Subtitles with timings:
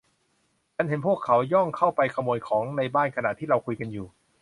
[0.75, 4.07] ฉันเห็นพวกเขาย่องเข้าไปขโมยของในบ้านขณะที่เราคุยกันอยู่